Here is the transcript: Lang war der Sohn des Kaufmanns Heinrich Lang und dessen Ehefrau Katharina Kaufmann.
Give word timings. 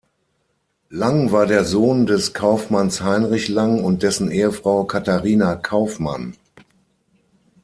Lang 0.89 1.31
war 1.31 1.45
der 1.45 1.63
Sohn 1.63 2.07
des 2.07 2.33
Kaufmanns 2.33 3.01
Heinrich 3.03 3.49
Lang 3.49 3.83
und 3.83 4.01
dessen 4.01 4.31
Ehefrau 4.31 4.83
Katharina 4.85 5.53
Kaufmann. 5.55 6.33